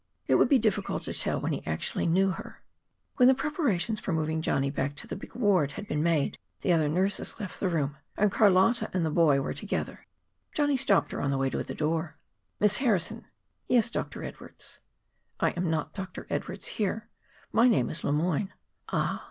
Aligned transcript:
It 0.25 0.33
would 0.33 0.49
be 0.49 0.57
difficult 0.57 1.03
to 1.03 1.13
tell 1.13 1.39
when 1.39 1.51
he 1.53 1.63
actually 1.67 2.07
knew 2.07 2.31
her. 2.31 2.63
When 3.17 3.27
the 3.27 3.35
preparations 3.35 3.99
for 3.99 4.11
moving 4.11 4.41
Johnny 4.41 4.71
back 4.71 4.95
to 4.95 5.05
the 5.05 5.15
big 5.15 5.35
ward 5.35 5.73
had 5.73 5.87
been 5.87 6.01
made, 6.01 6.39
the 6.61 6.73
other 6.73 6.89
nurses 6.89 7.39
left 7.39 7.59
the 7.59 7.69
room, 7.69 7.97
and 8.17 8.31
Carlotta 8.31 8.89
and 8.95 9.05
the 9.05 9.11
boy 9.11 9.39
were 9.41 9.53
together. 9.53 10.07
K. 10.55 10.75
stopped 10.75 11.11
her 11.11 11.21
on 11.21 11.29
her 11.29 11.37
way 11.37 11.51
to 11.51 11.63
the 11.63 11.75
door. 11.75 12.17
"Miss 12.59 12.77
Harrison!" 12.77 13.25
"Yes, 13.67 13.91
Dr. 13.91 14.23
Edwardes." 14.23 14.79
"I 15.39 15.51
am 15.51 15.69
not 15.69 15.93
Dr. 15.93 16.25
Edwardes 16.31 16.65
here; 16.81 17.07
my 17.51 17.67
name 17.67 17.91
is 17.91 18.03
Le 18.03 18.11
Moyne." 18.11 18.51
"Ah!" 18.89 19.19